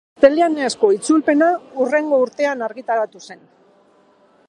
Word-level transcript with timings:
Gaztelaniazko 0.19 0.89
itzulpena 0.95 1.51
hurrengo 1.83 2.21
urtean 2.25 2.67
argitaratu 2.71 3.23
zen. 3.29 3.49